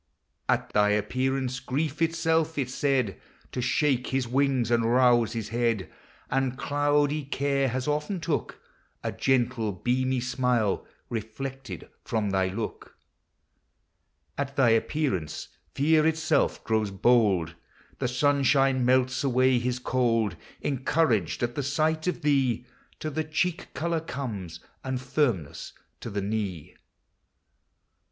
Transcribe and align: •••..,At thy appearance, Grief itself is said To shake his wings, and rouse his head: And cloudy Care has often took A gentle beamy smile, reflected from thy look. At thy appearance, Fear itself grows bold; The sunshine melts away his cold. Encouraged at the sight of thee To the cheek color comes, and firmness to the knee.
•••..,At 0.59 0.73
thy 0.73 0.89
appearance, 0.89 1.59
Grief 1.59 2.01
itself 2.01 2.57
is 2.57 2.73
said 2.73 3.21
To 3.51 3.61
shake 3.61 4.07
his 4.07 4.27
wings, 4.27 4.71
and 4.71 4.83
rouse 4.91 5.33
his 5.33 5.49
head: 5.49 5.91
And 6.31 6.57
cloudy 6.57 7.23
Care 7.25 7.67
has 7.67 7.87
often 7.87 8.19
took 8.19 8.59
A 9.03 9.11
gentle 9.11 9.71
beamy 9.71 10.19
smile, 10.19 10.87
reflected 11.09 11.87
from 12.03 12.31
thy 12.31 12.47
look. 12.47 12.97
At 14.39 14.55
thy 14.55 14.69
appearance, 14.69 15.49
Fear 15.75 16.07
itself 16.07 16.63
grows 16.63 16.89
bold; 16.89 17.53
The 17.99 18.07
sunshine 18.07 18.83
melts 18.83 19.23
away 19.23 19.59
his 19.59 19.77
cold. 19.77 20.35
Encouraged 20.61 21.43
at 21.43 21.53
the 21.53 21.61
sight 21.61 22.07
of 22.07 22.23
thee 22.23 22.65
To 23.01 23.11
the 23.11 23.23
cheek 23.23 23.71
color 23.75 23.99
comes, 23.99 24.61
and 24.83 24.99
firmness 24.99 25.73
to 25.99 26.09
the 26.09 26.23
knee. 26.23 26.75